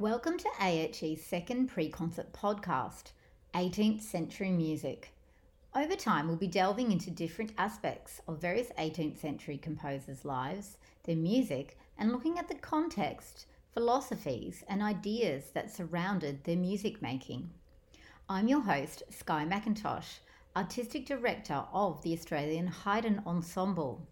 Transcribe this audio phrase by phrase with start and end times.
[0.00, 3.10] Welcome to AHE's second pre concert podcast,
[3.52, 5.12] 18th Century Music.
[5.74, 11.16] Over time, we'll be delving into different aspects of various 18th century composers' lives, their
[11.16, 17.50] music, and looking at the context, philosophies, and ideas that surrounded their music making.
[18.28, 20.20] I'm your host, Skye McIntosh,
[20.54, 24.06] Artistic Director of the Australian Haydn Ensemble.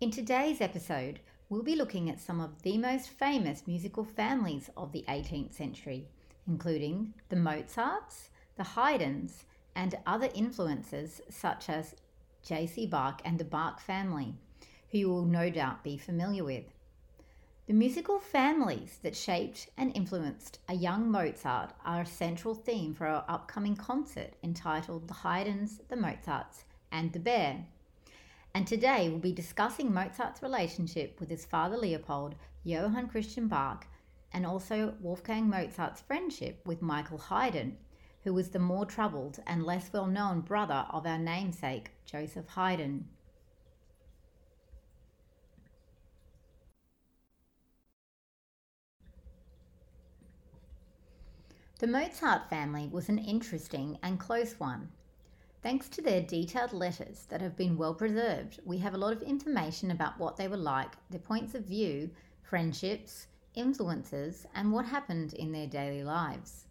[0.00, 1.20] In today's episode,
[1.52, 6.08] we'll be looking at some of the most famous musical families of the 18th century,
[6.48, 9.44] including the Mozarts, the Haydns,
[9.76, 11.94] and other influences such as
[12.42, 12.86] J.C.
[12.86, 14.34] Bach and the Bach family,
[14.90, 16.64] who you will no doubt be familiar with.
[17.66, 23.06] The musical families that shaped and influenced a young Mozart are a central theme for
[23.06, 27.66] our upcoming concert entitled The Haydns, the Mozarts, and the Bear.
[28.54, 33.86] And today we'll be discussing Mozart's relationship with his father Leopold, Johann Christian Bach,
[34.32, 37.78] and also Wolfgang Mozart's friendship with Michael Haydn,
[38.24, 43.08] who was the more troubled and less well known brother of our namesake, Joseph Haydn.
[51.78, 54.90] The Mozart family was an interesting and close one.
[55.62, 59.22] Thanks to their detailed letters that have been well preserved, we have a lot of
[59.22, 62.10] information about what they were like, their points of view,
[62.42, 66.64] friendships, influences, and what happened in their daily lives.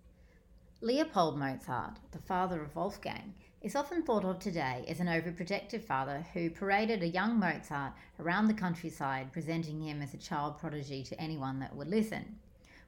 [0.81, 6.25] Leopold Mozart, the father of Wolfgang, is often thought of today as an overprotective father
[6.33, 11.21] who paraded a young Mozart around the countryside, presenting him as a child prodigy to
[11.21, 12.39] anyone that would listen.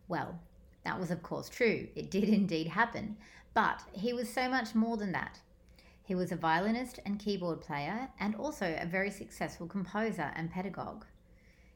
[0.09, 0.37] Well,
[0.83, 3.15] that was of course true, it did indeed happen,
[3.53, 5.39] but he was so much more than that.
[6.05, 11.05] He was a violinist and keyboard player, and also a very successful composer and pedagogue.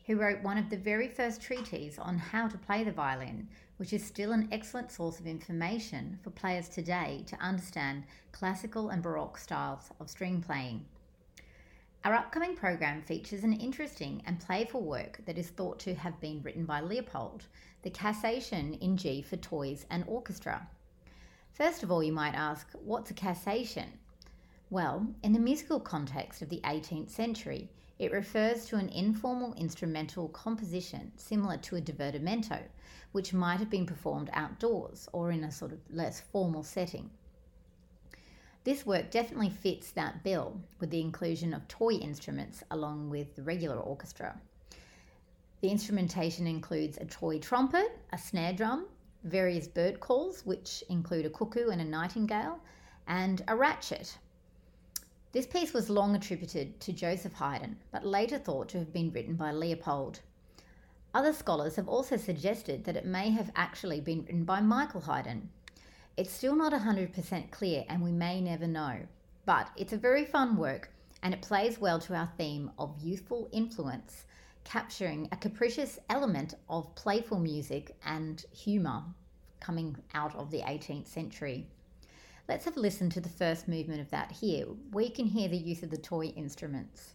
[0.03, 3.93] He wrote one of the very first treatises on how to play the violin, which
[3.93, 9.37] is still an excellent source of information for players today to understand classical and baroque
[9.37, 10.85] styles of string playing.
[12.03, 16.41] Our upcoming program features an interesting and playful work that is thought to have been
[16.41, 17.43] written by Leopold,
[17.81, 20.67] the Cassation in G for Toys and Orchestra.
[21.53, 23.87] First of all, you might ask, what's a cassation?
[24.69, 27.69] Well, in the musical context of the 18th century,
[27.99, 32.61] it refers to an informal instrumental composition similar to a divertimento,
[33.13, 37.09] which might have been performed outdoors or in a sort of less formal setting.
[38.65, 43.43] This work definitely fits that bill with the inclusion of toy instruments along with the
[43.43, 44.37] regular orchestra.
[45.61, 48.87] The instrumentation includes a toy trumpet, a snare drum,
[49.23, 52.59] various bird calls, which include a cuckoo and a nightingale,
[53.07, 54.17] and a ratchet,
[55.37, 59.35] this piece was long attributed to Joseph Haydn, but later thought to have been written
[59.35, 60.21] by Leopold.
[61.13, 65.47] Other scholars have also suggested that it may have actually been written by Michael Haydn.
[66.17, 68.97] It's still not 100% clear and we may never know,
[69.45, 70.89] but it's a very fun work
[71.21, 74.25] and it plays well to our theme of youthful influence,
[74.63, 79.03] capturing a capricious element of playful music and humour
[79.59, 81.67] coming out of the 18th century.
[82.47, 85.49] Let's have a listen to the first movement of that here, where you can hear
[85.49, 87.13] the use of the toy instruments.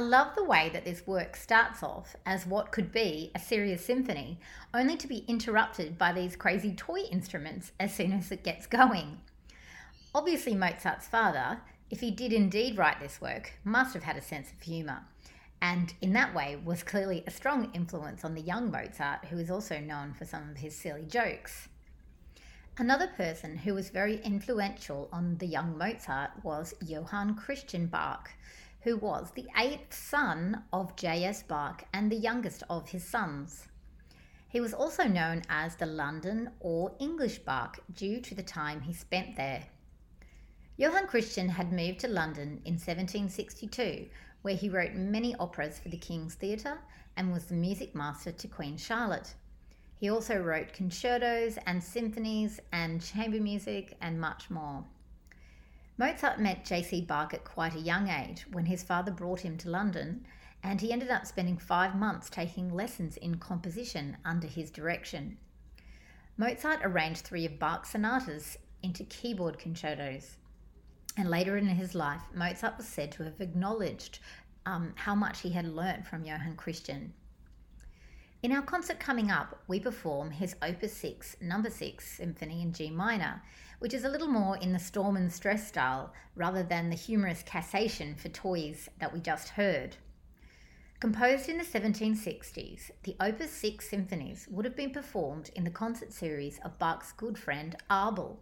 [0.00, 3.84] I love the way that this work starts off as what could be a serious
[3.84, 4.40] symphony,
[4.72, 9.20] only to be interrupted by these crazy toy instruments as soon as it gets going.
[10.14, 11.60] Obviously, Mozart's father,
[11.90, 15.02] if he did indeed write this work, must have had a sense of humour,
[15.60, 19.50] and in that way was clearly a strong influence on the young Mozart, who is
[19.50, 21.68] also known for some of his silly jokes.
[22.78, 28.30] Another person who was very influential on the young Mozart was Johann Christian Bach
[28.82, 31.42] who was the eighth son of J.S.
[31.42, 33.68] Bach and the youngest of his sons.
[34.48, 38.92] He was also known as the London or English Bach due to the time he
[38.92, 39.64] spent there.
[40.76, 44.08] Johann Christian had moved to London in 1762,
[44.42, 46.78] where he wrote many operas for the King's Theatre
[47.16, 49.34] and was the music master to Queen Charlotte.
[49.98, 54.84] He also wrote concertos and symphonies and chamber music and much more.
[56.00, 57.02] Mozart met J.C.
[57.02, 60.24] Bach at quite a young age when his father brought him to London,
[60.62, 65.36] and he ended up spending five months taking lessons in composition under his direction.
[66.38, 70.38] Mozart arranged three of Bach's sonatas into keyboard concertos.
[71.18, 74.20] And later in his life, Mozart was said to have acknowledged
[74.64, 77.12] um, how much he had learnt from Johann Christian.
[78.42, 82.90] In our concert coming up, we perform his Opus 6, number 6 Symphony in G
[82.90, 83.42] minor,
[83.80, 87.42] which is a little more in the storm and stress style rather than the humorous
[87.42, 89.96] cassation for toys that we just heard.
[91.00, 96.10] Composed in the 1760s, the Opus 6 symphonies would have been performed in the concert
[96.10, 98.40] series of Bach's good friend Abel,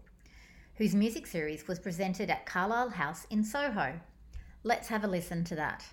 [0.76, 3.98] whose music series was presented at Carlisle House in Soho.
[4.62, 5.84] Let's have a listen to that.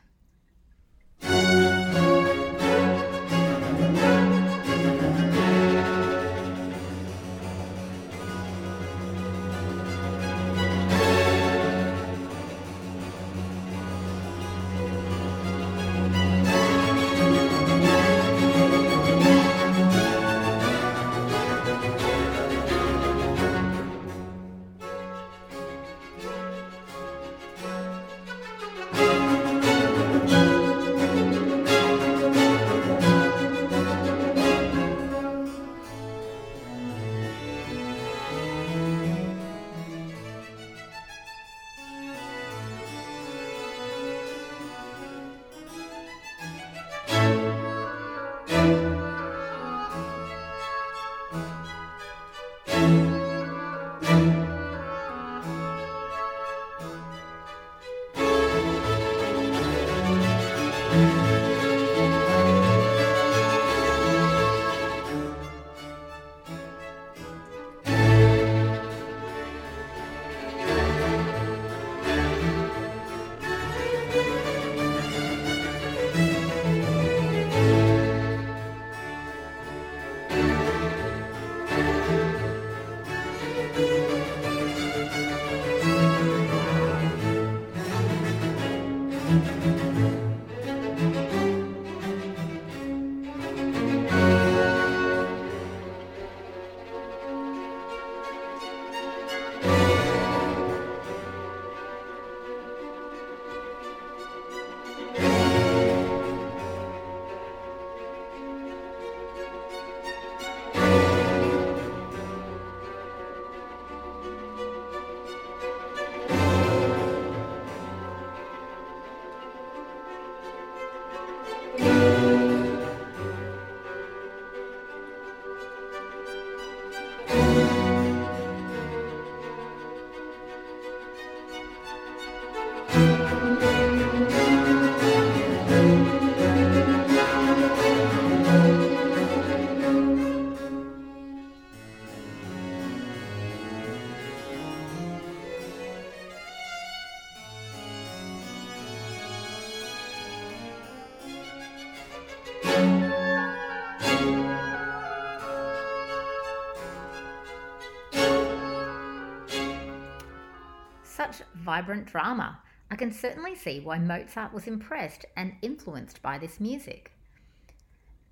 [161.66, 162.60] Vibrant drama,
[162.92, 167.12] I can certainly see why Mozart was impressed and influenced by this music.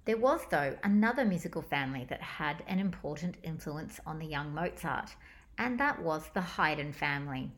[0.05, 5.15] There was, though, another musical family that had an important influence on the young Mozart,
[5.57, 7.51] and that was the Haydn family.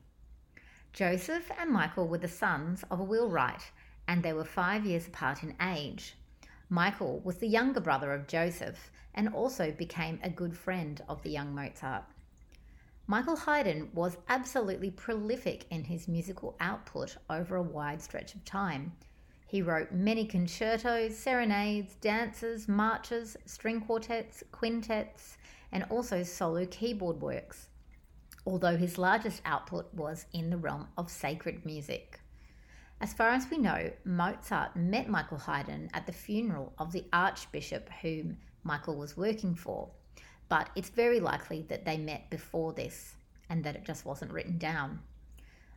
[0.94, 3.72] Joseph and Michael were the sons of a wheelwright,
[4.08, 6.16] and they were five years apart in age.
[6.70, 11.32] Michael was the younger brother of Joseph and also became a good friend of the
[11.32, 12.06] young Mozart.
[13.08, 18.94] Michael Haydn was absolutely prolific in his musical output over a wide stretch of time.
[19.46, 25.38] He wrote many concertos, serenades, dances, marches, string quartets, quintets,
[25.72, 27.70] and also solo keyboard works,
[28.44, 32.20] although his largest output was in the realm of sacred music.
[33.00, 37.88] As far as we know, Mozart met Michael Haydn at the funeral of the archbishop
[38.02, 39.92] whom Michael was working for
[40.50, 43.16] but it's very likely that they met before this
[43.50, 45.00] and that it just wasn't written down.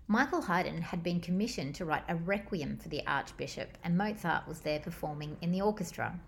[0.07, 4.61] Michael Haydn had been commissioned to write a requiem for the Archbishop, and Mozart was
[4.61, 6.19] there performing in the orchestra.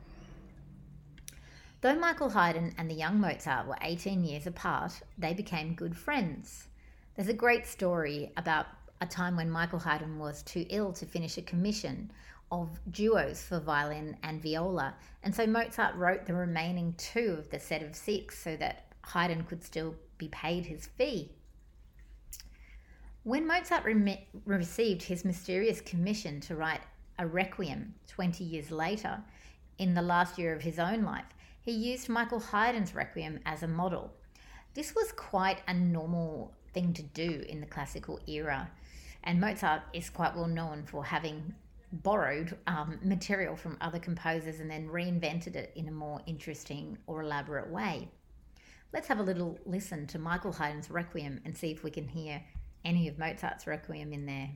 [1.81, 6.69] Though Michael Haydn and the young Mozart were 18 years apart, they became good friends.
[7.17, 8.67] There's a great story about
[9.01, 12.13] a time when Michael Haydn was too ill to finish a commission,
[12.51, 17.61] of duos for violin and viola, and so Mozart wrote the remaining two of the
[17.61, 21.33] set of six so that Haydn could still be paid his fee.
[23.23, 26.81] When Mozart re- received his mysterious commission to write
[27.19, 29.23] a requiem 20 years later,
[29.79, 31.25] in the last year of his own life,
[31.63, 34.13] he used Michael Haydn's requiem as a model.
[34.75, 38.71] This was quite a normal thing to do in the classical era,
[39.25, 41.55] and Mozart is quite well known for having
[41.93, 47.23] borrowed um, material from other composers and then reinvented it in a more interesting or
[47.23, 48.09] elaborate way.
[48.93, 52.43] Let's have a little listen to Michael Haydn's Requiem and see if we can hear
[52.85, 54.51] any of Mozart's Requiem in there.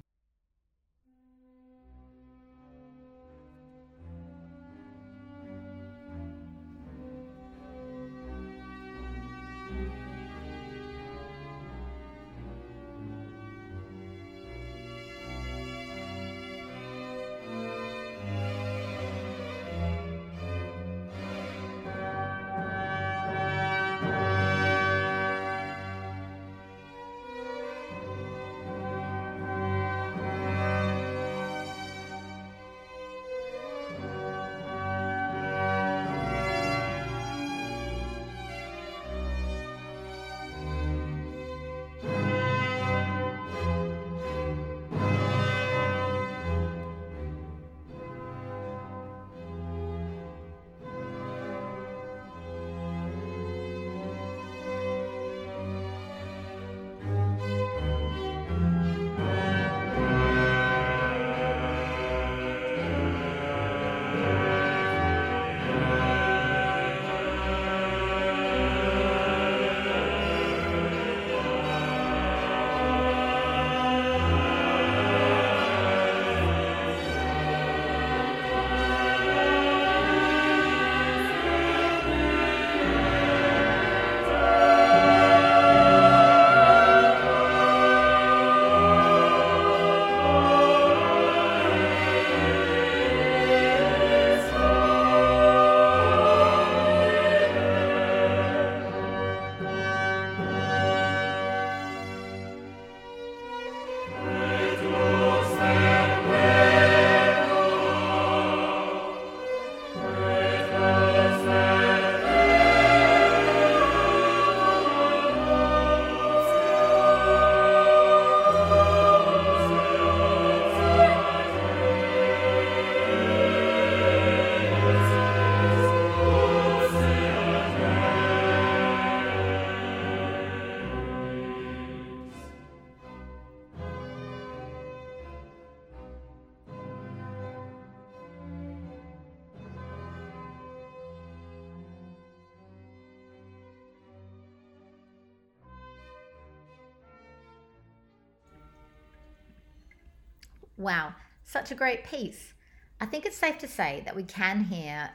[150.85, 151.15] Wow,
[151.47, 152.53] such a great piece.
[153.01, 155.13] I think it's safe to say that we can hear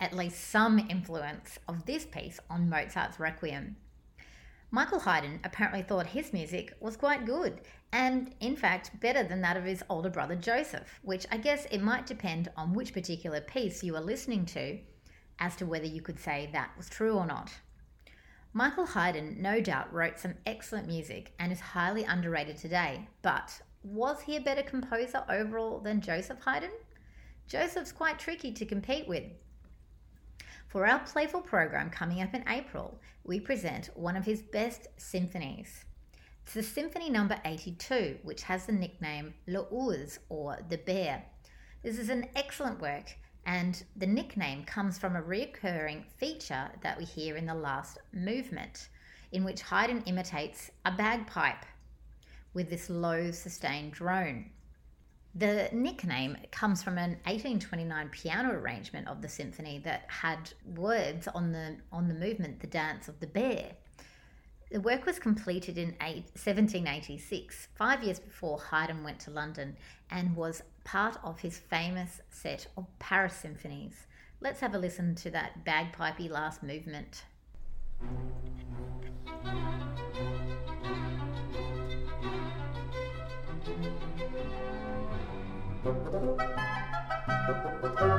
[0.00, 3.76] at least some influence of this piece on Mozart's Requiem.
[4.70, 7.60] Michael Haydn apparently thought his music was quite good,
[7.92, 11.82] and in fact, better than that of his older brother Joseph, which I guess it
[11.82, 14.78] might depend on which particular piece you are listening to
[15.38, 17.52] as to whether you could say that was true or not.
[18.54, 24.20] Michael Haydn no doubt wrote some excellent music and is highly underrated today, but was
[24.20, 26.70] he a better composer overall than Joseph Haydn?
[27.46, 29.24] Joseph's quite tricky to compete with.
[30.68, 35.84] For our playful program coming up in April, we present one of his best symphonies.
[36.44, 41.24] It's the Symphony Number 82, which has the nickname Le Ours or the Bear.
[41.82, 47.04] This is an excellent work, and the nickname comes from a recurring feature that we
[47.04, 48.88] hear in the last movement,
[49.32, 51.64] in which Haydn imitates a bagpipe
[52.54, 54.50] with this low sustained drone.
[55.34, 61.52] The nickname comes from an 1829 piano arrangement of the symphony that had words on
[61.52, 63.72] the on the movement "The Dance of the Bear."
[64.72, 69.76] The work was completed in 1786, five years before Haydn went to London,
[70.10, 74.06] and was part of his famous set of Paris symphonies.
[74.40, 77.24] Let's have a listen to that bagpipey last movement.
[85.82, 85.96] Thank
[88.00, 88.09] you.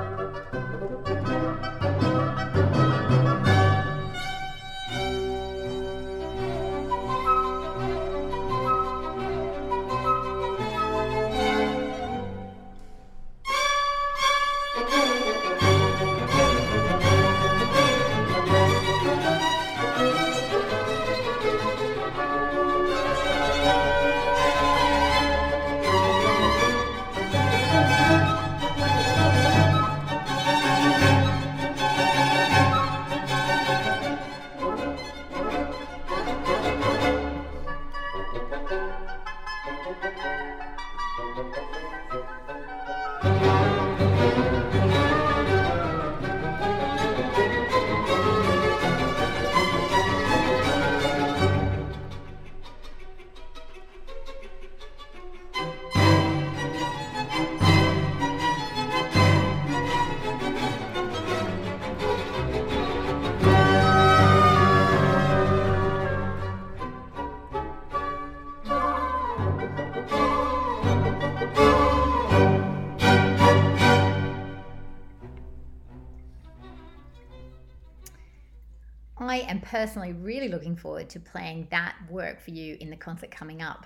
[79.71, 83.85] Personally really looking forward to playing that work for you in the concert coming up.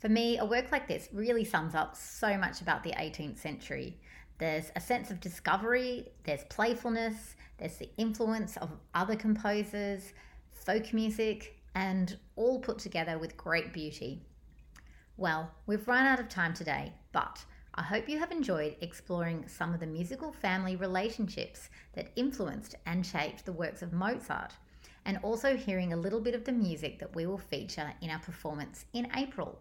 [0.00, 4.00] For me, a work like this really sums up so much about the 18th century.
[4.38, 10.12] There's a sense of discovery, there's playfulness, there's the influence of other composers,
[10.50, 14.26] folk music, and all put together with great beauty.
[15.16, 17.44] Well, we've run out of time today, but
[17.76, 23.06] I hope you have enjoyed exploring some of the musical family relationships that influenced and
[23.06, 24.54] shaped the works of Mozart,
[25.06, 28.18] and also hearing a little bit of the music that we will feature in our
[28.18, 29.58] performance in April.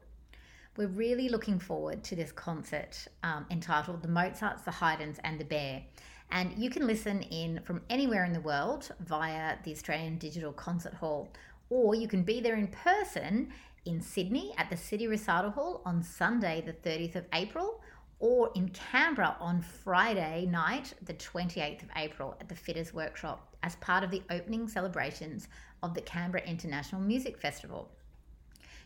[0.76, 5.46] We're really looking forward to this concert um, entitled The Mozarts, the Haydns, and the
[5.46, 5.84] Bear.
[6.32, 10.96] And you can listen in from anywhere in the world via the Australian Digital Concert
[10.96, 11.30] Hall,
[11.70, 13.54] or you can be there in person
[13.86, 17.82] in Sydney at the City Recital Hall on Sunday, the 30th of April,
[18.20, 23.76] or in Canberra on Friday night, the 28th of April, at the Fitters Workshop as
[23.78, 25.48] part of the opening celebrations
[25.82, 27.90] of the Canberra International Music Festival.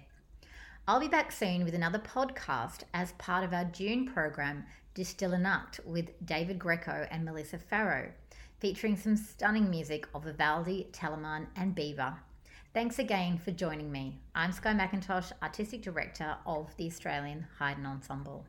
[0.87, 4.65] I'll be back soon with another podcast as part of our June program,
[4.95, 8.11] Distill and Act, with David Greco and Melissa Farrow
[8.59, 12.15] featuring some stunning music of Vivaldi, Telemann, and Biber.
[12.73, 14.19] Thanks again for joining me.
[14.35, 18.45] I'm Skye McIntosh, Artistic Director of the Australian Haydn Ensemble.